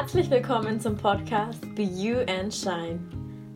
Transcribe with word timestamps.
Herzlich 0.00 0.30
willkommen 0.30 0.80
zum 0.80 0.96
Podcast 0.96 1.74
Be 1.74 1.82
You 1.82 2.18
and 2.28 2.54
Shine, 2.54 3.00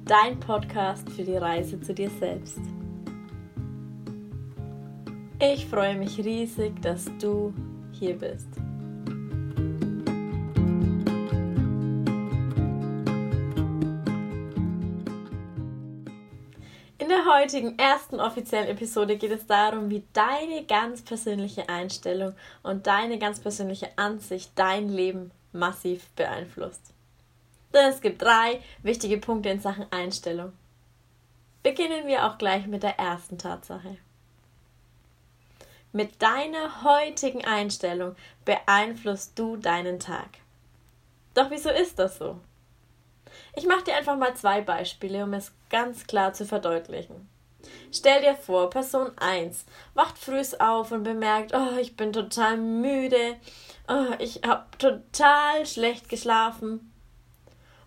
dein 0.05 0.41
Podcast 0.41 1.09
für 1.11 1.23
die 1.23 1.37
Reise 1.37 1.81
zu 1.81 1.95
dir 1.95 2.11
selbst. 2.19 2.59
Ich 5.39 5.65
freue 5.67 5.95
mich 5.95 6.19
riesig, 6.19 6.83
dass 6.83 7.05
du 7.21 7.55
hier 7.93 8.19
bist. 8.19 8.49
In 16.99 17.09
der 17.09 17.25
heutigen 17.25 17.79
ersten 17.79 18.19
offiziellen 18.19 18.67
Episode 18.67 19.17
geht 19.17 19.31
es 19.31 19.47
darum, 19.47 19.91
wie 19.91 20.03
deine 20.13 20.65
ganz 20.67 21.03
persönliche 21.03 21.69
Einstellung 21.69 22.35
und 22.65 22.89
deine 22.89 23.21
ganz 23.21 23.39
persönliche 23.39 23.97
Ansicht 23.97 24.51
dein 24.57 24.89
Leben 24.89 25.31
massiv 25.53 26.09
beeinflusst. 26.11 26.93
Denn 27.73 27.91
es 27.91 28.01
gibt 28.01 28.23
drei 28.23 28.61
wichtige 28.83 29.19
Punkte 29.19 29.49
in 29.49 29.61
Sachen 29.61 29.87
Einstellung. 29.91 30.53
Beginnen 31.63 32.07
wir 32.07 32.27
auch 32.27 32.39
gleich 32.39 32.67
mit 32.67 32.83
der 32.83 32.99
ersten 32.99 33.39
Tatsache. 33.39 33.97
Mit 35.93 36.23
deiner 36.23 36.83
heutigen 36.85 37.45
Einstellung 37.45 38.17
beeinflusst 38.45 39.39
du 39.39 39.57
deinen 39.57 40.01
Tag. 40.01 40.29
Doch 41.35 41.51
wieso 41.51 41.71
ist 41.71 41.99
das 41.99 42.19
so? 42.19 42.41
Ich 43.55 43.67
mache 43.67 43.85
dir 43.85 43.97
einfach 43.97 44.17
mal 44.17 44.35
zwei 44.35 44.61
Beispiele, 44.61 45.25
um 45.25 45.33
es 45.35 45.53
ganz 45.71 46.07
klar 46.07 46.33
zu 46.33 46.47
verdeutlichen. 46.47 47.29
Stell 47.93 48.23
dir 48.23 48.35
vor, 48.35 48.71
Person 48.71 49.11
1 49.19 49.65
wacht 49.95 50.19
früh 50.19 50.43
auf 50.59 50.93
und 50.93 51.03
bemerkt, 51.03 51.53
oh, 51.55 51.77
ich 51.79 51.97
bin 51.97 52.13
total 52.13 52.57
müde, 52.57 53.37
oh, 53.89 54.15
ich 54.19 54.41
habe 54.47 54.65
total 54.79 55.67
schlecht 55.67 56.09
geschlafen. 56.09 56.93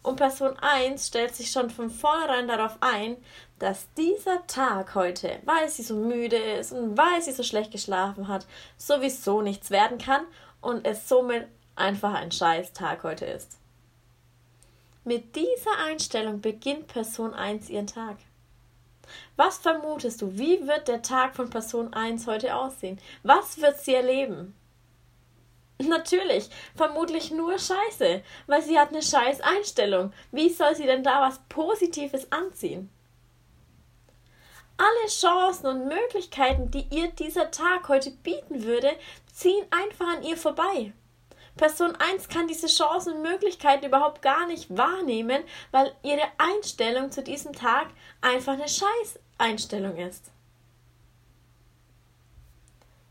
Und 0.03 0.17
Person 0.17 0.55
1 0.59 1.07
stellt 1.07 1.33
sich 1.33 1.49
schon 1.49 1.71
von 1.71 1.89
vornherein 1.89 2.47
darauf 2.47 2.77
ein, 2.79 3.17
dass 3.57 3.91
dieser 3.93 4.45
Tag 4.45 4.93
heute, 4.93 5.39
weil 5.45 5.67
sie 5.69 5.81
so 5.81 5.95
müde 5.95 6.37
ist 6.37 6.71
und 6.71 6.95
weil 6.95 7.21
sie 7.21 7.31
so 7.31 7.41
schlecht 7.41 7.71
geschlafen 7.71 8.27
hat, 8.27 8.45
sowieso 8.77 9.41
nichts 9.41 9.71
werden 9.71 9.97
kann 9.97 10.21
und 10.61 10.85
es 10.85 11.09
somit 11.09 11.47
einfach 11.75 12.13
ein 12.13 12.31
scheiß 12.31 12.73
Tag 12.73 13.03
heute 13.03 13.25
ist. 13.25 13.57
Mit 15.03 15.35
dieser 15.35 15.77
Einstellung 15.85 16.41
beginnt 16.41 16.87
Person 16.87 17.33
1 17.33 17.69
ihren 17.69 17.87
Tag. 17.87 18.17
Was 19.37 19.57
vermutest 19.57 20.21
du, 20.21 20.37
wie 20.37 20.65
wird 20.65 20.87
der 20.87 21.01
Tag 21.01 21.35
von 21.35 21.49
Person 21.49 21.93
1 21.93 22.25
heute 22.27 22.55
aussehen? 22.55 22.99
Was 23.23 23.61
wird 23.61 23.79
sie 23.79 23.93
erleben? 23.93 24.55
Natürlich, 25.77 26.49
vermutlich 26.75 27.31
nur 27.31 27.59
Scheiße, 27.59 28.23
weil 28.47 28.61
sie 28.61 28.79
hat 28.79 28.89
eine 28.89 29.01
scheiß 29.01 29.41
Einstellung. 29.41 30.13
Wie 30.31 30.49
soll 30.49 30.73
sie 30.73 30.85
denn 30.85 31.03
da 31.03 31.21
was 31.21 31.41
Positives 31.49 32.31
anziehen? 32.31 32.89
Alle 34.77 35.09
Chancen 35.09 35.67
und 35.67 35.87
Möglichkeiten, 35.87 36.71
die 36.71 36.87
ihr 36.91 37.09
dieser 37.09 37.51
Tag 37.51 37.89
heute 37.89 38.11
bieten 38.11 38.63
würde, 38.63 38.91
ziehen 39.33 39.65
einfach 39.71 40.07
an 40.07 40.23
ihr 40.23 40.37
vorbei. 40.37 40.93
Person 41.57 41.95
1 41.95 42.27
kann 42.27 42.47
diese 42.47 42.67
Chancen 42.67 43.13
und 43.13 43.21
Möglichkeiten 43.21 43.85
überhaupt 43.85 44.21
gar 44.21 44.45
nicht 44.47 44.75
wahrnehmen, 44.75 45.43
weil 45.71 45.95
ihre 46.03 46.27
Einstellung 46.37 47.11
zu 47.11 47.23
diesem 47.23 47.53
Tag 47.53 47.87
einfach 48.19 48.53
eine 48.53 48.67
Scheiß-Einstellung 49.37 49.97
ist. 49.97 50.31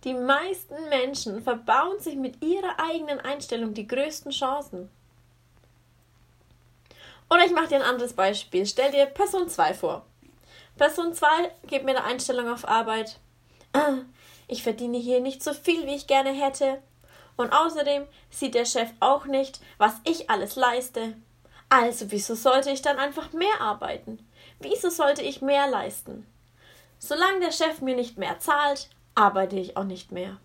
Die 0.04 0.14
meisten 0.14 0.88
Menschen 0.90 1.42
verbauen 1.42 1.98
sich 1.98 2.16
mit 2.16 2.42
ihrer 2.42 2.78
eigenen 2.78 3.20
Einstellung 3.20 3.72
die 3.72 3.86
größten 3.86 4.32
Chancen. 4.32 4.90
Oder 7.30 7.46
ich 7.46 7.52
mache 7.52 7.68
dir 7.68 7.76
ein 7.76 7.82
anderes 7.82 8.12
Beispiel. 8.12 8.66
Stell 8.66 8.92
dir 8.92 9.06
Person 9.06 9.48
2 9.48 9.74
vor. 9.74 10.04
Person 10.76 11.14
2 11.14 11.26
gibt 11.66 11.84
mir 11.84 11.92
eine 11.92 12.04
Einstellung 12.04 12.48
auf 12.50 12.68
Arbeit. 12.68 13.18
Ich 14.46 14.62
verdiene 14.62 14.98
hier 14.98 15.20
nicht 15.20 15.42
so 15.42 15.54
viel, 15.54 15.86
wie 15.86 15.94
ich 15.94 16.06
gerne 16.06 16.30
hätte. 16.30 16.82
Und 17.38 17.54
außerdem 17.54 18.06
sieht 18.28 18.54
der 18.54 18.66
Chef 18.66 18.90
auch 19.00 19.24
nicht, 19.24 19.58
was 19.78 19.94
ich 20.04 20.28
alles 20.28 20.54
leiste. 20.54 21.14
Also 21.70 22.10
wieso 22.10 22.34
sollte 22.34 22.70
ich 22.70 22.82
dann 22.82 22.98
einfach 22.98 23.32
mehr 23.32 23.62
arbeiten? 23.62 24.18
Wieso 24.64 24.88
sollte 24.88 25.20
ich 25.20 25.42
mehr 25.42 25.68
leisten? 25.68 26.26
Solange 26.98 27.40
der 27.40 27.52
Chef 27.52 27.82
mir 27.82 27.94
nicht 27.94 28.16
mehr 28.16 28.38
zahlt, 28.38 28.88
arbeite 29.14 29.56
ich 29.56 29.76
auch 29.76 29.84
nicht 29.84 30.10
mehr. 30.10 30.38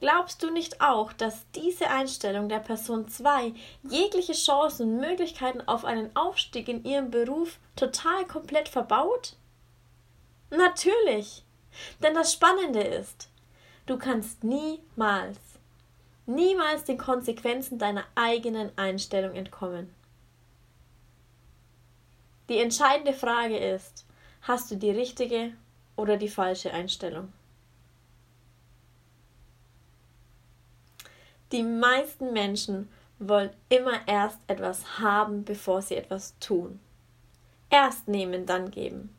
Glaubst 0.00 0.42
du 0.42 0.50
nicht 0.50 0.80
auch, 0.80 1.12
dass 1.12 1.44
diese 1.54 1.90
Einstellung 1.90 2.48
der 2.48 2.60
Person 2.60 3.06
2 3.06 3.52
jegliche 3.82 4.32
Chancen 4.32 4.94
und 4.94 5.00
Möglichkeiten 5.00 5.60
auf 5.68 5.84
einen 5.84 6.16
Aufstieg 6.16 6.68
in 6.68 6.84
ihrem 6.84 7.10
Beruf 7.10 7.58
total 7.76 8.24
komplett 8.24 8.70
verbaut? 8.70 9.36
Natürlich. 10.48 11.44
Denn 12.02 12.14
das 12.14 12.32
Spannende 12.32 12.80
ist, 12.80 13.28
du 13.84 13.98
kannst 13.98 14.42
niemals, 14.42 15.36
niemals 16.24 16.84
den 16.84 16.96
Konsequenzen 16.96 17.78
deiner 17.78 18.04
eigenen 18.14 18.72
Einstellung 18.78 19.34
entkommen. 19.34 19.94
Die 22.48 22.58
entscheidende 22.58 23.12
Frage 23.12 23.58
ist, 23.58 24.06
hast 24.42 24.70
du 24.70 24.76
die 24.76 24.90
richtige 24.90 25.52
oder 25.96 26.16
die 26.16 26.28
falsche 26.28 26.72
Einstellung. 26.72 27.32
Die 31.52 31.62
meisten 31.62 32.32
Menschen 32.32 32.90
wollen 33.18 33.50
immer 33.68 34.06
erst 34.06 34.38
etwas 34.46 34.98
haben, 34.98 35.44
bevor 35.44 35.82
sie 35.82 35.96
etwas 35.96 36.38
tun. 36.38 36.78
Erst 37.70 38.08
nehmen, 38.08 38.46
dann 38.46 38.70
geben. 38.70 39.14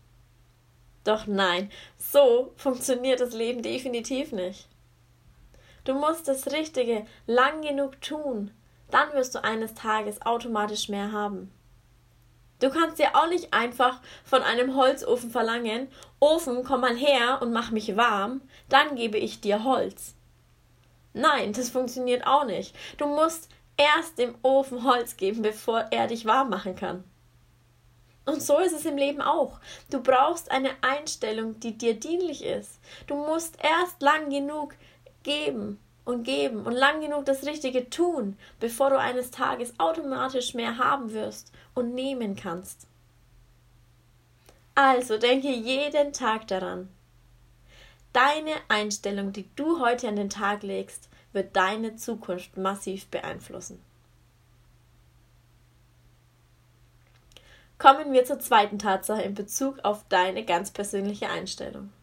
Doch 1.03 1.27
nein, 1.27 1.71
so 1.97 2.53
funktioniert 2.55 3.19
das 3.19 3.33
Leben 3.33 3.61
definitiv 3.61 4.31
nicht. 4.31 4.67
Du 5.83 5.93
musst 5.93 6.27
das 6.27 6.51
Richtige 6.51 7.05
lang 7.25 7.61
genug 7.61 8.01
tun, 8.01 8.51
dann 8.91 9.11
wirst 9.13 9.35
du 9.35 9.43
eines 9.43 9.73
Tages 9.73 10.21
automatisch 10.23 10.89
mehr 10.89 11.11
haben. 11.11 11.51
Du 12.59 12.69
kannst 12.69 12.99
ja 12.99 13.15
auch 13.15 13.29
nicht 13.29 13.53
einfach 13.53 14.01
von 14.23 14.41
einem 14.43 14.75
Holzofen 14.75 15.31
verlangen, 15.31 15.87
Ofen, 16.19 16.63
komm 16.63 16.81
mal 16.81 16.95
her 16.95 17.41
und 17.41 17.53
mach 17.53 17.71
mich 17.71 17.95
warm, 17.95 18.41
dann 18.67 18.95
gebe 18.95 19.17
ich 19.17 19.39
dir 19.39 19.63
Holz. 19.63 20.15
Nein, 21.13 21.53
das 21.53 21.69
funktioniert 21.69 22.27
auch 22.27 22.45
nicht. 22.45 22.75
Du 22.97 23.07
musst 23.07 23.49
erst 23.77 24.19
dem 24.19 24.35
Ofen 24.41 24.83
Holz 24.83 25.15
geben, 25.15 25.41
bevor 25.41 25.87
er 25.91 26.07
dich 26.07 26.25
warm 26.25 26.49
machen 26.49 26.75
kann. 26.75 27.03
Und 28.25 28.43
so 28.43 28.59
ist 28.59 28.73
es 28.73 28.85
im 28.85 28.97
Leben 28.97 29.21
auch. 29.21 29.59
Du 29.89 30.01
brauchst 30.03 30.51
eine 30.51 30.71
Einstellung, 30.81 31.59
die 31.59 31.77
dir 31.77 31.95
dienlich 31.95 32.43
ist. 32.43 32.79
Du 33.07 33.15
musst 33.15 33.57
erst 33.63 34.01
lang 34.01 34.29
genug 34.29 34.75
geben, 35.23 35.79
und 36.09 36.23
geben 36.23 36.65
und 36.65 36.73
lang 36.73 37.01
genug 37.01 37.25
das 37.25 37.45
Richtige 37.45 37.89
tun, 37.89 38.37
bevor 38.59 38.89
du 38.89 38.99
eines 38.99 39.29
Tages 39.29 39.79
automatisch 39.79 40.55
mehr 40.55 40.77
haben 40.77 41.13
wirst 41.13 41.51
und 41.75 41.93
nehmen 41.93 42.35
kannst. 42.35 42.87
Also 44.73 45.17
denke 45.17 45.49
jeden 45.49 46.11
Tag 46.11 46.47
daran. 46.47 46.89
Deine 48.11 48.53
Einstellung, 48.69 49.33
die 49.33 49.47
du 49.55 49.79
heute 49.79 50.07
an 50.07 50.15
den 50.15 50.31
Tag 50.31 50.63
legst, 50.63 51.09
wird 51.31 51.55
deine 51.55 51.95
Zukunft 51.95 52.57
massiv 52.57 53.05
beeinflussen. 53.07 53.79
Kommen 57.77 58.11
wir 58.11 58.25
zur 58.25 58.39
zweiten 58.39 58.79
Tatsache 58.79 59.21
in 59.21 59.35
Bezug 59.35 59.79
auf 59.83 60.03
deine 60.09 60.43
ganz 60.43 60.71
persönliche 60.71 61.29
Einstellung. 61.29 61.93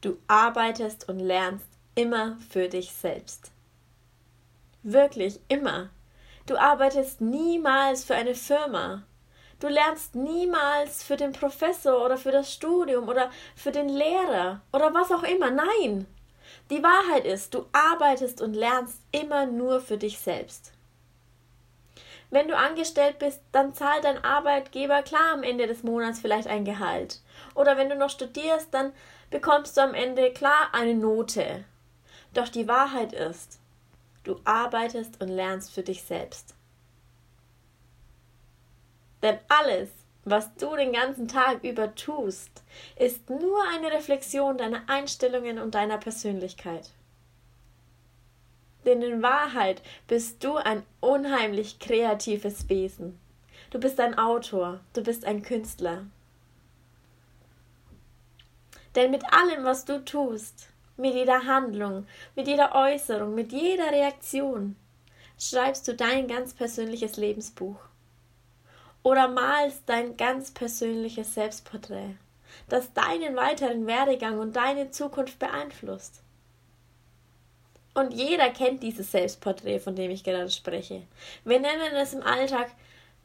Du 0.00 0.16
arbeitest 0.28 1.08
und 1.08 1.18
lernst 1.18 1.67
immer 1.98 2.38
für 2.48 2.68
dich 2.68 2.92
selbst. 2.92 3.50
Wirklich 4.84 5.40
immer. 5.48 5.90
Du 6.46 6.56
arbeitest 6.56 7.20
niemals 7.20 8.04
für 8.04 8.14
eine 8.14 8.36
Firma. 8.36 9.02
Du 9.58 9.66
lernst 9.66 10.14
niemals 10.14 11.02
für 11.02 11.16
den 11.16 11.32
Professor 11.32 12.04
oder 12.04 12.16
für 12.16 12.30
das 12.30 12.52
Studium 12.52 13.08
oder 13.08 13.30
für 13.56 13.72
den 13.72 13.88
Lehrer 13.88 14.60
oder 14.72 14.94
was 14.94 15.10
auch 15.10 15.24
immer. 15.24 15.50
Nein. 15.50 16.06
Die 16.70 16.84
Wahrheit 16.84 17.24
ist, 17.24 17.52
du 17.54 17.66
arbeitest 17.72 18.40
und 18.42 18.54
lernst 18.54 19.00
immer 19.10 19.46
nur 19.46 19.80
für 19.80 19.96
dich 19.96 20.20
selbst. 20.20 20.72
Wenn 22.30 22.46
du 22.46 22.56
angestellt 22.56 23.18
bist, 23.18 23.42
dann 23.50 23.74
zahlt 23.74 24.04
dein 24.04 24.22
Arbeitgeber 24.22 25.02
klar 25.02 25.32
am 25.32 25.42
Ende 25.42 25.66
des 25.66 25.82
Monats 25.82 26.20
vielleicht 26.20 26.46
ein 26.46 26.64
Gehalt. 26.64 27.20
Oder 27.56 27.76
wenn 27.76 27.88
du 27.88 27.96
noch 27.96 28.10
studierst, 28.10 28.72
dann 28.72 28.92
bekommst 29.30 29.76
du 29.76 29.80
am 29.80 29.94
Ende 29.94 30.30
klar 30.30 30.68
eine 30.72 30.94
Note. 30.94 31.64
Doch 32.34 32.48
die 32.48 32.68
Wahrheit 32.68 33.12
ist, 33.12 33.58
du 34.24 34.40
arbeitest 34.44 35.20
und 35.20 35.28
lernst 35.28 35.72
für 35.72 35.82
dich 35.82 36.02
selbst. 36.02 36.54
Denn 39.22 39.38
alles, 39.48 39.88
was 40.24 40.54
du 40.56 40.76
den 40.76 40.92
ganzen 40.92 41.26
Tag 41.26 41.64
über 41.64 41.94
tust, 41.94 42.62
ist 42.96 43.28
nur 43.30 43.62
eine 43.74 43.90
Reflexion 43.92 44.58
deiner 44.58 44.82
Einstellungen 44.88 45.58
und 45.58 45.74
deiner 45.74 45.98
Persönlichkeit. 45.98 46.90
Denn 48.84 49.02
in 49.02 49.22
Wahrheit 49.22 49.82
bist 50.06 50.44
du 50.44 50.56
ein 50.56 50.82
unheimlich 51.00 51.78
kreatives 51.78 52.68
Wesen. 52.68 53.18
Du 53.70 53.80
bist 53.80 53.98
ein 54.00 54.16
Autor, 54.16 54.80
du 54.92 55.02
bist 55.02 55.24
ein 55.24 55.42
Künstler. 55.42 56.06
Denn 58.94 59.10
mit 59.10 59.24
allem, 59.32 59.64
was 59.64 59.84
du 59.84 60.04
tust, 60.04 60.68
mit 60.98 61.14
jeder 61.14 61.46
Handlung, 61.46 62.06
mit 62.34 62.46
jeder 62.48 62.74
Äußerung, 62.74 63.34
mit 63.34 63.52
jeder 63.52 63.90
Reaktion, 63.90 64.76
schreibst 65.38 65.86
du 65.86 65.94
dein 65.94 66.26
ganz 66.26 66.52
persönliches 66.52 67.16
Lebensbuch. 67.16 67.78
Oder 69.02 69.28
malst 69.28 69.84
dein 69.86 70.16
ganz 70.16 70.50
persönliches 70.50 71.34
Selbstporträt, 71.34 72.16
das 72.68 72.92
deinen 72.92 73.36
weiteren 73.36 73.86
Werdegang 73.86 74.38
und 74.38 74.56
deine 74.56 74.90
Zukunft 74.90 75.38
beeinflusst. 75.38 76.22
Und 77.94 78.12
jeder 78.12 78.50
kennt 78.50 78.82
dieses 78.82 79.10
Selbstporträt, 79.12 79.78
von 79.78 79.96
dem 79.96 80.10
ich 80.10 80.24
gerade 80.24 80.50
spreche. 80.50 81.02
Wir 81.44 81.60
nennen 81.60 81.94
es 81.94 82.12
im 82.12 82.22
Alltag 82.22 82.70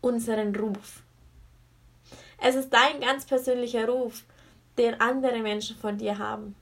unseren 0.01 0.55
Ruf. 0.55 1.03
Es 2.41 2.55
ist 2.55 2.71
dein 2.71 2.99
ganz 2.99 3.25
persönlicher 3.25 3.87
Ruf, 3.87 4.23
den 4.77 4.99
andere 4.99 5.39
Menschen 5.39 5.75
von 5.77 5.97
dir 5.97 6.17
haben. 6.17 6.55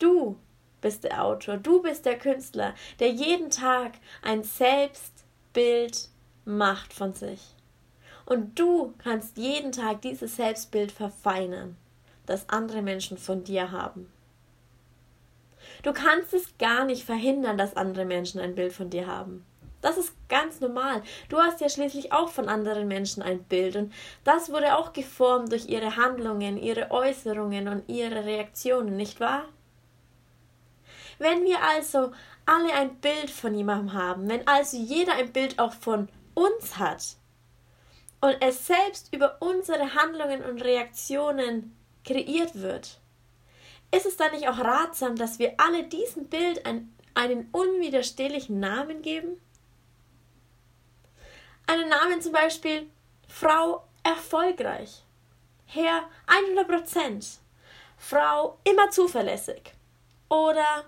Du 0.00 0.38
bist 0.80 1.04
der 1.04 1.22
Autor, 1.22 1.58
du 1.58 1.82
bist 1.82 2.06
der 2.06 2.18
Künstler, 2.18 2.74
der 3.00 3.10
jeden 3.10 3.50
Tag 3.50 3.92
ein 4.22 4.42
Selbstbild 4.42 6.08
macht 6.46 6.94
von 6.94 7.12
sich. 7.12 7.54
Und 8.24 8.58
du 8.58 8.94
kannst 8.98 9.36
jeden 9.36 9.72
Tag 9.72 10.00
dieses 10.00 10.36
Selbstbild 10.36 10.90
verfeinern, 10.90 11.76
das 12.24 12.48
andere 12.48 12.80
Menschen 12.80 13.18
von 13.18 13.44
dir 13.44 13.70
haben. 13.72 14.10
Du 15.82 15.92
kannst 15.92 16.32
es 16.32 16.56
gar 16.56 16.86
nicht 16.86 17.04
verhindern, 17.04 17.58
dass 17.58 17.76
andere 17.76 18.06
Menschen 18.06 18.40
ein 18.40 18.54
Bild 18.54 18.72
von 18.72 18.88
dir 18.88 19.06
haben. 19.06 19.44
Das 19.82 19.98
ist 19.98 20.14
ganz 20.28 20.60
normal. 20.60 21.02
Du 21.28 21.38
hast 21.38 21.60
ja 21.60 21.68
schließlich 21.68 22.12
auch 22.12 22.30
von 22.30 22.48
anderen 22.48 22.88
Menschen 22.88 23.22
ein 23.22 23.42
Bild 23.44 23.76
und 23.76 23.92
das 24.24 24.50
wurde 24.50 24.76
auch 24.78 24.94
geformt 24.94 25.52
durch 25.52 25.68
ihre 25.68 25.96
Handlungen, 25.96 26.56
ihre 26.56 26.90
Äußerungen 26.90 27.68
und 27.68 27.88
ihre 27.88 28.24
Reaktionen, 28.24 28.96
nicht 28.96 29.20
wahr? 29.20 29.44
Wenn 31.20 31.44
wir 31.44 31.62
also 31.62 32.12
alle 32.46 32.72
ein 32.72 32.96
Bild 32.96 33.30
von 33.30 33.54
jemandem 33.54 33.92
haben, 33.92 34.28
wenn 34.28 34.44
also 34.48 34.76
jeder 34.76 35.12
ein 35.14 35.32
Bild 35.32 35.60
auch 35.60 35.72
von 35.72 36.08
uns 36.34 36.78
hat 36.78 37.16
und 38.20 38.36
es 38.40 38.66
selbst 38.66 39.14
über 39.14 39.36
unsere 39.38 39.94
Handlungen 39.94 40.42
und 40.42 40.64
Reaktionen 40.64 41.76
kreiert 42.04 42.60
wird, 42.60 42.98
ist 43.94 44.06
es 44.06 44.16
dann 44.16 44.32
nicht 44.32 44.48
auch 44.48 44.58
ratsam, 44.58 45.14
dass 45.14 45.38
wir 45.38 45.54
alle 45.58 45.84
diesem 45.84 46.26
Bild 46.26 46.66
ein, 46.66 46.92
einen 47.14 47.48
unwiderstehlichen 47.52 48.58
Namen 48.58 49.02
geben? 49.02 49.40
einen 51.70 51.88
Namen 51.88 52.20
zum 52.20 52.32
Beispiel 52.32 52.90
Frau 53.28 53.84
erfolgreich, 54.02 55.04
Herr 55.66 56.02
100%, 56.26 57.38
Frau 57.96 58.58
immer 58.64 58.90
zuverlässig. 58.90 59.72
Oder 60.28 60.84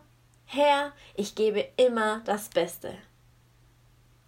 Herr, 0.54 0.92
ich 1.14 1.34
gebe 1.34 1.66
immer 1.78 2.20
das 2.26 2.50
Beste. 2.50 2.94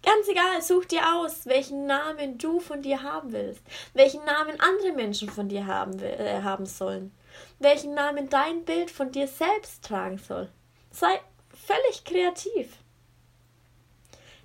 Ganz 0.01 0.27
egal, 0.27 0.59
such 0.59 0.85
dir 0.85 1.01
aus, 1.15 1.45
welchen 1.45 1.85
Namen 1.85 2.39
du 2.39 2.59
von 2.59 2.81
dir 2.81 3.03
haben 3.03 3.31
willst, 3.31 3.61
welchen 3.93 4.25
Namen 4.25 4.59
andere 4.59 4.91
Menschen 4.91 5.29
von 5.29 5.49
dir 5.49 5.67
haben, 5.67 5.99
äh, 5.99 6.41
haben 6.41 6.65
sollen, 6.65 7.11
welchen 7.59 7.93
Namen 7.93 8.27
dein 8.27 8.65
Bild 8.65 8.89
von 8.89 9.11
dir 9.11 9.27
selbst 9.27 9.85
tragen 9.85 10.17
soll. 10.17 10.49
Sei 10.89 11.21
völlig 11.53 12.03
kreativ. 12.03 12.75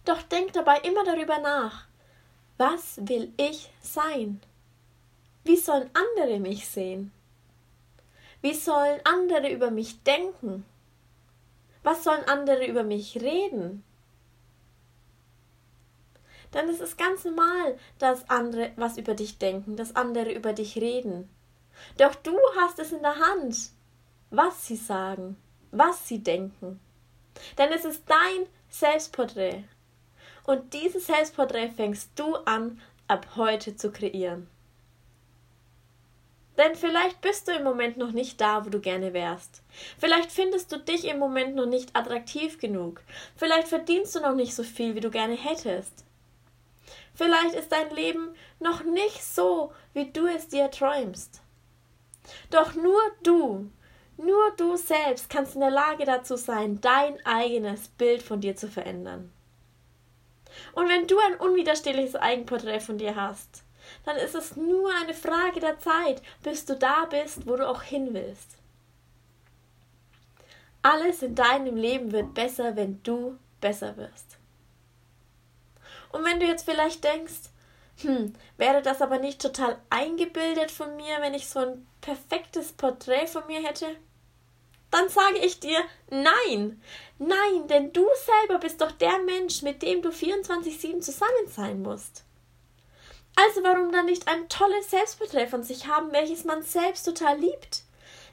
Doch 0.05 0.21
denk 0.21 0.53
dabei 0.53 0.81
immer 0.81 1.05
darüber 1.05 1.39
nach, 1.39 1.87
was 2.59 2.99
will 3.09 3.33
ich 3.39 3.71
sein? 3.81 4.43
Wie 5.45 5.57
sollen 5.57 5.89
andere 5.95 6.41
mich 6.41 6.69
sehen? 6.69 7.11
Wie 8.43 8.53
sollen 8.53 9.01
andere 9.05 9.51
über 9.51 9.71
mich 9.71 10.03
denken? 10.03 10.67
Was 11.83 12.05
sollen 12.05 12.25
andere 12.25 12.67
über 12.67 12.83
mich 12.83 13.17
reden? 13.21 13.85
Denn 16.53 16.69
es 16.69 16.81
ist 16.81 16.99
ganz 16.99 17.25
normal, 17.25 17.79
dass 17.99 18.29
andere 18.29 18.73
was 18.77 18.99
über 18.99 19.15
dich 19.15 19.39
denken, 19.39 19.77
dass 19.77 19.95
andere 19.95 20.33
über 20.33 20.53
dich 20.53 20.77
reden. 20.77 21.31
Doch 21.97 22.15
du 22.17 22.37
hast 22.57 22.79
es 22.79 22.93
in 22.93 23.03
der 23.03 23.17
Hand, 23.19 23.71
was 24.31 24.67
sie 24.67 24.77
sagen, 24.77 25.37
was 25.71 26.09
sie 26.09 26.23
denken. 26.23 26.81
Denn 27.57 27.73
es 27.73 27.85
ist 27.85 28.03
dein 28.07 28.47
Selbstporträt. 28.69 29.65
Und 30.45 30.75
dieses 30.75 31.07
Selbstporträt 31.07 31.71
fängst 31.71 32.11
du 32.17 32.35
an, 32.35 32.81
ab 33.07 33.27
heute 33.37 33.77
zu 33.77 33.93
kreieren. 33.93 34.49
Denn 36.61 36.75
vielleicht 36.75 37.23
bist 37.23 37.49
du 37.49 37.53
im 37.53 37.65
Moment 37.65 37.97
noch 37.97 38.13
nicht 38.13 38.39
da, 38.39 38.67
wo 38.67 38.69
du 38.69 38.81
gerne 38.81 39.15
wärst. 39.15 39.63
Vielleicht 39.99 40.31
findest 40.31 40.71
du 40.71 40.79
dich 40.79 41.07
im 41.07 41.19
Moment 41.19 41.55
noch 41.55 41.65
nicht 41.65 41.97
attraktiv 41.97 42.59
genug. 42.59 43.01
Vielleicht 43.35 43.67
verdienst 43.67 44.15
du 44.15 44.21
noch 44.21 44.35
nicht 44.35 44.55
so 44.55 44.63
viel, 44.63 44.95
wie 44.95 45.01
du 45.01 45.11
gerne 45.11 45.37
hättest. 45.37 46.05
Vielleicht 47.15 47.55
ist 47.55 47.73
dein 47.73 47.89
Leben 47.89 48.35
noch 48.59 48.85
nicht 48.85 49.25
so, 49.25 49.73
wie 49.95 50.11
du 50.11 50.27
es 50.27 50.49
dir 50.49 50.71
träumst. 50.71 51.41
Doch 52.51 52.75
nur 52.75 53.01
du, 53.23 53.71
nur 54.19 54.51
du 54.59 54.77
selbst 54.77 55.31
kannst 55.31 55.55
in 55.55 55.63
der 55.63 55.71
Lage 55.71 56.05
dazu 56.05 56.37
sein, 56.37 56.79
dein 56.83 57.25
eigenes 57.25 57.89
Bild 57.89 58.23
von 58.23 58.43
dir 58.43 58.55
zu 58.55 58.69
verändern. 58.69 59.33
Und 60.75 60.91
wenn 60.91 61.07
du 61.07 61.19
ein 61.21 61.37
unwiderstehliches 61.37 62.17
Eigenporträt 62.17 62.81
von 62.81 62.99
dir 62.99 63.17
hast, 63.17 63.65
dann 64.05 64.17
ist 64.17 64.35
es 64.35 64.57
nur 64.57 64.91
eine 65.03 65.15
Frage 65.15 65.61
der 65.61 65.79
Zeit, 65.79 66.23
bis 66.43 66.65
du 66.65 66.77
da 66.77 67.07
bist, 67.07 67.47
wo 67.47 67.57
du 67.57 67.69
auch 67.69 67.83
hin 67.83 68.13
willst. 68.13 68.57
Alles 70.83 71.23
in 71.23 71.35
deinem 71.35 71.77
Leben 71.77 72.13
wird 72.13 72.35
besser, 72.35 72.77
wenn 72.77 73.03
du 73.03 73.39
besser 73.61 73.97
wirst. 73.97 74.39
Und 76.11 76.25
wenn 76.25 76.41
du 76.41 76.47
jetzt 76.47 76.65
vielleicht 76.65 77.05
denkst, 77.05 77.51
hm, 77.99 78.33
wäre 78.57 78.81
das 78.81 79.03
aber 79.03 79.19
nicht 79.19 79.43
total 79.43 79.79
eingebildet 79.91 80.71
von 80.71 80.97
mir, 80.97 81.21
wenn 81.21 81.35
ich 81.35 81.49
so 81.49 81.61
ein 81.61 81.87
perfektes 82.01 82.73
Porträt 82.73 83.27
von 83.27 83.47
mir 83.47 83.63
hätte? 83.63 83.97
dann 84.91 85.09
sage 85.09 85.39
ich 85.39 85.61
dir 85.61 85.79
nein. 86.11 86.83
Nein, 87.19 87.69
denn 87.69 87.93
du 87.93 88.07
selber 88.25 88.59
bist 88.59 88.81
doch 88.81 88.93
der 88.93 89.19
Mensch, 89.21 89.63
mit 89.63 89.83
dem 89.83 90.03
du 90.03 90.09
24-7 90.11 91.01
zusammen 91.01 91.47
sein 91.49 91.83
musst. 91.83 92.25
Also 93.43 93.63
warum 93.63 93.91
dann 93.91 94.05
nicht 94.05 94.29
ein 94.29 94.49
tolles 94.51 94.91
Selbstporträt 94.91 95.47
von 95.47 95.63
sich 95.63 95.87
haben, 95.87 96.13
welches 96.13 96.45
man 96.45 96.63
selbst 96.63 97.05
total 97.05 97.39
liebt, 97.39 97.85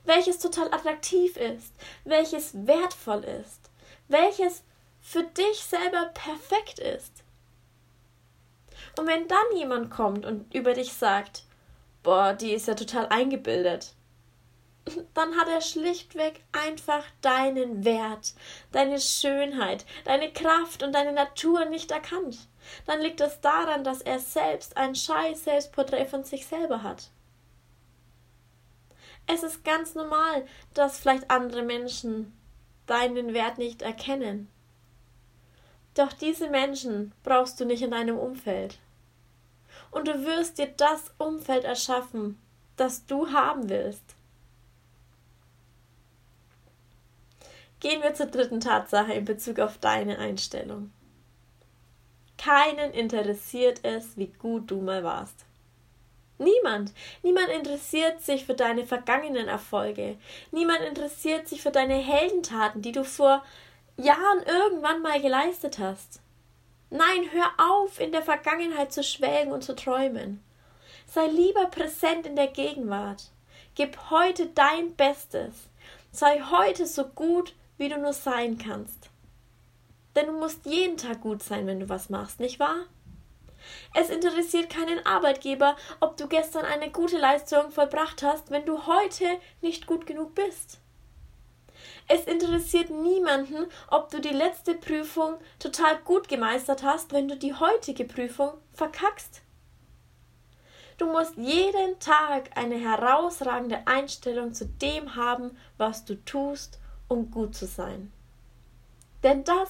welches 0.04 0.40
total 0.40 0.74
attraktiv 0.74 1.38
ist, 1.38 1.74
welches 2.04 2.68
wertvoll 2.68 3.24
ist, 3.24 3.70
welches 4.10 4.64
für 5.00 5.24
dich 5.24 5.60
selber 5.64 6.12
perfekt 6.14 6.80
ist. 6.80 7.24
Und 8.98 9.08
wenn 9.08 9.30
dann 9.30 9.56
jemand 9.56 9.92
kommt 9.92 10.26
und 10.26 10.54
über 10.54 10.74
dich 10.74 10.92
sagt, 10.92 11.44
boah, 12.04 12.34
die 12.34 12.52
ist 12.52 12.68
ja 12.68 12.74
total 12.74 13.08
eingebildet, 13.08 13.94
dann 15.14 15.36
hat 15.36 15.48
er 15.48 15.62
schlichtweg 15.62 16.44
einfach 16.52 17.04
deinen 17.22 17.84
Wert, 17.84 18.34
deine 18.72 19.00
Schönheit, 19.00 19.86
deine 20.06 20.32
Kraft 20.32 20.84
und 20.84 20.94
deine 20.94 21.14
Natur 21.14 21.66
nicht 21.66 21.92
erkannt. 21.92 22.48
Dann 22.86 23.02
liegt 23.02 23.22
es 23.22 23.40
daran, 23.42 23.84
dass 23.84 24.02
er 24.02 24.20
selbst 24.20 24.78
ein 24.78 24.96
scheiß 24.96 25.44
Selbstporträt 25.44 26.06
von 26.06 26.24
sich 26.24 26.46
selber 26.46 26.84
hat. 26.84 27.10
Es 29.26 29.44
ist 29.44 29.64
ganz 29.64 29.94
normal, 29.96 30.46
dass 30.74 31.00
vielleicht 31.00 31.30
andere 31.30 31.64
Menschen 31.64 32.34
deinen 32.86 33.34
Wert 33.34 33.58
nicht 33.58 33.82
erkennen. 33.82 34.50
Doch 35.94 36.14
diese 36.14 36.50
Menschen 36.50 37.14
brauchst 37.24 37.60
du 37.60 37.66
nicht 37.66 37.82
in 37.82 37.92
deinem 37.92 38.18
Umfeld. 38.18 38.80
Und 39.92 40.08
du 40.08 40.26
wirst 40.26 40.58
dir 40.58 40.68
das 40.68 41.12
Umfeld 41.18 41.64
erschaffen, 41.64 42.40
das 42.76 43.06
du 43.06 43.32
haben 43.32 43.70
willst. 43.70 44.17
Gehen 47.80 48.02
wir 48.02 48.14
zur 48.14 48.28
dritten 48.28 48.60
Tatsache 48.60 49.14
in 49.14 49.26
Bezug 49.26 49.60
auf 49.60 49.78
deine 49.78 50.18
Einstellung. 50.18 50.92
Keinen 52.38 52.92
interessiert 52.92 53.80
es, 53.84 54.18
wie 54.18 54.28
gut 54.28 54.72
du 54.72 54.82
mal 54.82 55.04
warst. 55.04 55.46
Niemand. 56.40 56.94
Niemand 57.24 57.50
interessiert 57.50 58.22
sich 58.22 58.46
für 58.46 58.54
deine 58.54 58.86
vergangenen 58.86 59.48
Erfolge. 59.48 60.18
Niemand 60.52 60.82
interessiert 60.82 61.48
sich 61.48 61.62
für 61.62 61.72
deine 61.72 61.96
Heldentaten, 61.96 62.82
die 62.82 62.92
du 62.92 63.04
vor 63.04 63.44
Jahren 63.98 64.44
irgendwann 64.46 65.02
mal 65.02 65.20
geleistet 65.20 65.80
hast. 65.80 66.22
Nein, 66.90 67.30
hör 67.32 67.50
auf, 67.58 68.00
in 68.00 68.12
der 68.12 68.22
Vergangenheit 68.22 68.94
zu 68.94 69.04
schwelgen 69.04 69.52
und 69.52 69.64
zu 69.64 69.76
träumen. 69.76 70.44
Sei 71.08 71.26
lieber 71.28 71.66
präsent 71.68 72.28
in 72.28 72.36
der 72.36 72.48
Gegenwart. 72.48 73.32
Gib 73.76 73.98
heute 74.10 74.48
dein 74.48 74.96
Bestes. 74.96 75.54
Sei 76.12 76.42
heute 76.52 76.86
so 76.86 77.06
gut, 77.06 77.56
wie 77.78 77.90
du 77.90 77.98
nur 77.98 78.14
sein 78.14 78.58
kannst. 78.58 79.10
denn 80.16 80.28
du 80.28 80.34
musst 80.34 80.66
jeden 80.66 80.98
Tag 80.98 81.22
gut 81.22 81.44
sein, 81.44 81.68
wenn 81.68 81.80
du 81.80 81.90
was 81.90 82.10
machst, 82.10 82.40
nicht 82.40 82.60
wahr? 82.60 82.88
Es 83.94 84.10
interessiert 84.10 84.70
keinen 84.70 85.06
Arbeitgeber, 85.06 85.76
ob 86.00 86.18
du 86.18 86.28
gestern 86.28 86.66
eine 86.66 86.90
gute 86.92 87.18
Leistung 87.18 87.72
vollbracht 87.72 88.24
hast, 88.24 88.50
wenn 88.50 88.66
du 88.66 88.88
heute 88.88 89.26
nicht 89.62 89.88
gut 89.88 90.06
genug 90.06 90.34
bist. 90.36 90.80
Es 92.08 92.26
interessiert 92.26 92.90
niemanden, 92.90 93.68
ob 93.90 94.10
du 94.10 94.22
die 94.22 94.30
letzte 94.30 94.74
Prüfung 94.76 95.38
total 95.60 95.98
gut 96.00 96.30
gemeistert 96.30 96.84
hast, 96.84 97.12
wenn 97.12 97.28
du 97.28 97.36
die 97.36 97.54
heutige 97.54 98.06
Prüfung 98.06 98.54
verkackst. 98.74 99.42
Du 100.98 101.06
musst 101.06 101.36
jeden 101.38 102.00
Tag 102.00 102.50
eine 102.56 102.76
herausragende 102.76 103.86
Einstellung 103.86 104.54
zu 104.54 104.66
dem 104.66 105.16
haben, 105.16 105.56
was 105.78 106.06
du 106.06 106.16
tust, 106.24 106.80
um 107.08 107.32
gut 107.32 107.56
zu 107.56 107.66
sein. 107.66 108.12
Denn 109.24 109.44
das 109.44 109.70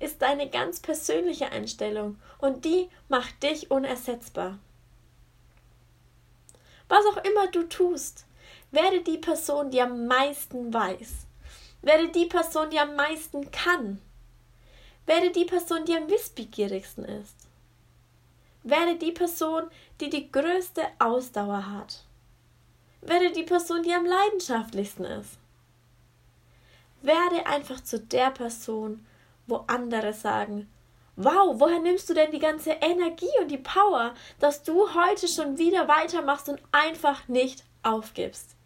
ist 0.00 0.22
deine 0.22 0.48
ganz 0.48 0.80
persönliche 0.80 1.50
Einstellung 1.50 2.18
und 2.38 2.64
die 2.64 2.88
macht 3.08 3.42
dich 3.42 3.70
unersetzbar. 3.70 4.58
Was 6.88 7.04
auch 7.06 7.24
immer 7.24 7.48
du 7.48 7.64
tust, 7.68 8.26
werde 8.70 9.02
die 9.02 9.18
Person, 9.18 9.70
die 9.70 9.80
am 9.80 10.06
meisten 10.06 10.72
weiß. 10.72 11.26
Werde 11.82 12.08
die 12.08 12.26
Person, 12.26 12.70
die 12.70 12.78
am 12.78 12.96
meisten 12.96 13.50
kann. 13.50 14.00
Werde 15.06 15.30
die 15.30 15.44
Person, 15.44 15.84
die 15.84 15.94
am 15.94 16.10
wissbegierigsten 16.10 17.04
ist. 17.04 17.36
Werde 18.62 18.96
die 18.96 19.12
Person, 19.12 19.64
die 20.00 20.10
die 20.10 20.30
größte 20.30 20.82
Ausdauer 20.98 21.70
hat. 21.70 22.04
Werde 23.02 23.30
die 23.30 23.44
Person, 23.44 23.82
die 23.84 23.92
am 23.92 24.04
leidenschaftlichsten 24.04 25.04
ist. 25.04 25.38
Werde 27.02 27.46
einfach 27.46 27.82
zu 27.82 28.00
der 28.00 28.30
Person, 28.30 29.06
wo 29.46 29.64
andere 29.66 30.12
sagen, 30.12 30.68
wow, 31.16 31.58
woher 31.58 31.80
nimmst 31.80 32.08
du 32.10 32.14
denn 32.14 32.30
die 32.30 32.38
ganze 32.38 32.70
Energie 32.72 33.30
und 33.40 33.48
die 33.48 33.58
Power, 33.58 34.14
dass 34.38 34.62
du 34.62 34.94
heute 34.94 35.28
schon 35.28 35.58
wieder 35.58 35.88
weitermachst 35.88 36.48
und 36.48 36.60
einfach 36.72 37.26
nicht 37.28 37.64
aufgibst? 37.82 38.56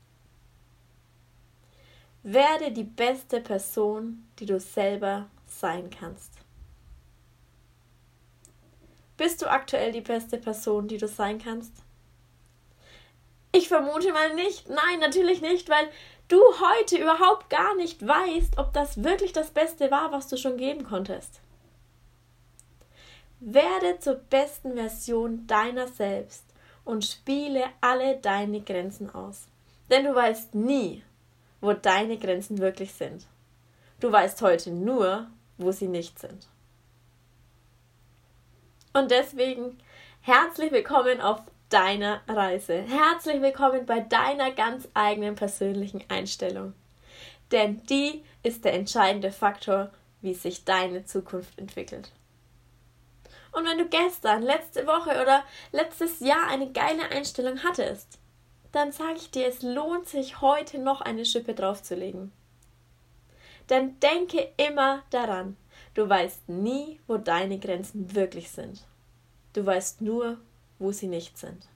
Werde 2.23 2.73
die 2.73 2.85
beste 2.85 3.41
Person, 3.41 4.29
die 4.39 4.47
du 4.47 4.61
selber 4.61 5.31
sein 5.47 5.89
kannst. 5.91 6.35
Bist 9.17 9.43
du 9.43 9.51
aktuell 9.51 9.93
die 9.93 10.01
beste 10.01 10.39
Person, 10.39 10.89
die 10.89 10.99
du 10.99 11.09
sein 11.09 11.39
kannst? 11.39 11.73
Ich 13.53 13.69
vermute 13.69 14.13
mal 14.13 14.35
nicht. 14.35 14.69
Nein, 14.69 15.01
natürlich 15.01 15.41
nicht, 15.41 15.69
weil 15.69 15.89
du 16.31 16.41
heute 16.61 16.97
überhaupt 16.97 17.51
gar 17.51 17.75
nicht 17.77 18.07
weißt, 18.07 18.59
ob 18.59 18.73
das 18.73 19.03
wirklich 19.03 19.33
das 19.33 19.51
Beste 19.51 19.91
war, 19.91 20.13
was 20.13 20.29
du 20.29 20.37
schon 20.37 20.57
geben 20.57 20.85
konntest. 20.85 21.41
Werde 23.41 23.99
zur 23.99 24.15
besten 24.15 24.75
Version 24.75 25.47
deiner 25.47 25.89
selbst 25.89 26.45
und 26.85 27.05
spiele 27.05 27.65
alle 27.81 28.17
deine 28.17 28.61
Grenzen 28.61 29.15
aus. 29.15 29.47
Denn 29.91 30.05
du 30.05 30.15
weißt 30.15 30.55
nie, 30.55 31.03
wo 31.61 31.73
deine 31.73 32.17
Grenzen 32.17 32.59
wirklich 32.59 32.93
sind. 32.93 33.27
Du 33.99 34.11
weißt 34.13 34.41
heute 34.43 34.71
nur, 34.71 35.27
wo 35.59 35.73
sie 35.73 35.89
nicht 35.89 36.19
sind. 36.19 36.47
Und 38.93 39.11
deswegen 39.11 39.79
herzlich 40.21 40.73
willkommen 40.73 41.21
auf 41.21 41.43
deiner 41.71 42.21
Reise. 42.27 42.83
Herzlich 42.83 43.41
willkommen 43.41 43.87
bei 43.87 44.01
deiner 44.01 44.51
ganz 44.51 44.89
eigenen 44.93 45.37
persönlichen 45.37 46.03
Einstellung. 46.09 46.75
Denn 47.53 47.81
die 47.87 48.25
ist 48.43 48.65
der 48.65 48.75
entscheidende 48.75 49.31
Faktor, 49.31 49.91
wie 50.21 50.35
sich 50.35 50.65
deine 50.65 51.05
Zukunft 51.05 51.59
entwickelt. 51.59 52.11
Und 53.53 53.67
wenn 53.67 53.79
du 53.79 53.87
gestern, 53.87 54.43
letzte 54.43 54.87
Woche 54.87 55.23
oder 55.23 55.45
letztes 55.71 56.19
Jahr 56.19 56.49
eine 56.49 56.73
geile 56.73 57.09
Einstellung 57.11 57.63
hattest, 57.63 58.19
dann 58.73 58.91
sage 58.91 59.17
ich 59.17 59.31
dir, 59.31 59.47
es 59.47 59.63
lohnt 59.63 60.09
sich 60.09 60.41
heute 60.41 60.79
noch 60.79 61.01
eine 61.01 61.25
Schippe 61.25 61.55
draufzulegen. 61.55 62.33
Denn 63.69 63.99
denke 64.01 64.53
immer 64.57 65.05
daran, 65.11 65.57
du 65.95 66.09
weißt 66.09 66.49
nie, 66.49 66.99
wo 67.07 67.17
deine 67.17 67.61
Grenzen 67.61 68.13
wirklich 68.15 68.51
sind. 68.51 68.85
Du 69.53 69.65
weißt 69.65 70.01
nur, 70.01 70.39
wo 70.81 70.91
sie 70.91 71.07
nicht 71.07 71.39
sind. 71.39 71.69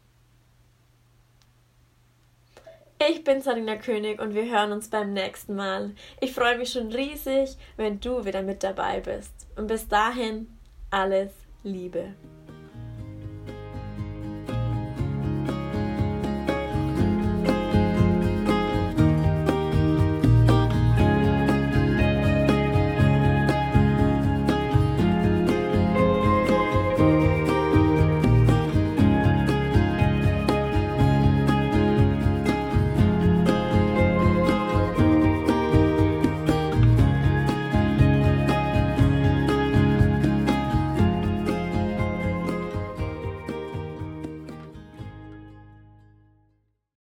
Ich 3.06 3.22
bin 3.22 3.42
Sarina 3.42 3.76
König 3.76 4.20
und 4.20 4.34
wir 4.34 4.50
hören 4.50 4.72
uns 4.72 4.88
beim 4.88 5.12
nächsten 5.12 5.54
Mal. 5.54 5.94
Ich 6.20 6.32
freue 6.32 6.56
mich 6.56 6.72
schon 6.72 6.90
riesig, 6.90 7.56
wenn 7.76 8.00
du 8.00 8.24
wieder 8.24 8.42
mit 8.42 8.62
dabei 8.62 9.00
bist. 9.00 9.32
Und 9.56 9.66
bis 9.66 9.88
dahin 9.88 10.48
alles 10.90 11.30
Liebe. 11.62 12.14